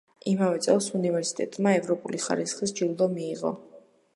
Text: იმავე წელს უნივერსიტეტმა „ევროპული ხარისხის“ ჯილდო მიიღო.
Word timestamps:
იმავე 0.29 0.61
წელს 0.67 0.87
უნივერსიტეტმა 0.99 1.73
„ევროპული 1.81 2.23
ხარისხის“ 2.27 2.75
ჯილდო 2.81 3.13
მიიღო. 3.17 3.53